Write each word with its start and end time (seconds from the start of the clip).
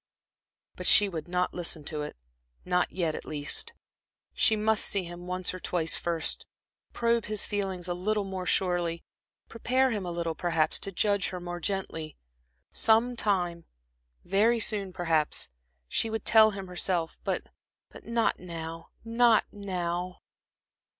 But 0.75 0.87
she 0.87 1.07
would 1.07 1.27
not 1.27 1.53
listen 1.53 1.83
to 1.83 2.01
it 2.01 2.17
not 2.65 2.91
yet, 2.91 3.13
at 3.13 3.23
least. 3.23 3.73
She 4.33 4.55
must 4.55 4.83
see 4.83 5.03
him 5.03 5.27
once 5.27 5.53
or 5.53 5.59
twice 5.59 5.95
first, 5.95 6.47
probe 6.91 7.25
his 7.25 7.45
feelings 7.45 7.87
a 7.87 7.93
little 7.93 8.23
more 8.23 8.47
surely, 8.47 9.03
prepare 9.47 9.91
him 9.91 10.03
a 10.03 10.09
little, 10.11 10.33
perhaps, 10.33 10.79
to 10.79 10.91
judge 10.91 11.27
her 11.29 11.39
more 11.39 11.59
gently.... 11.59 12.17
Some 12.71 13.15
time 13.15 13.65
very 14.25 14.59
soon, 14.59 14.91
perhaps, 14.91 15.49
she 15.87 16.09
would 16.09 16.25
tell 16.25 16.49
him 16.49 16.65
herself, 16.65 17.19
but 17.23 17.51
not 18.01 18.39
now, 18.39 18.89
not 19.05 19.45
now.... 19.51 20.17